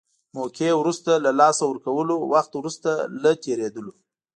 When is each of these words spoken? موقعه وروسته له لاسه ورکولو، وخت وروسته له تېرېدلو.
موقعه 0.37 0.73
وروسته 0.77 1.11
له 1.23 1.31
لاسه 1.39 1.63
ورکولو، 1.67 2.15
وخت 2.33 2.51
وروسته 2.55 2.91
له 3.23 3.31
تېرېدلو. 3.43 3.91